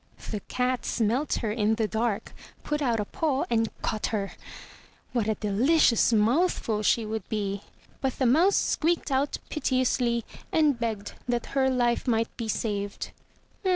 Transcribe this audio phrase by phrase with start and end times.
[0.31, 4.31] The cat smelt her in the dark, put out a paw and caught her.
[5.13, 7.61] What a dehcious mouthful she would be!
[8.01, 13.11] But the mouse squeaked out piteously, and begged that her Ufe might be saved.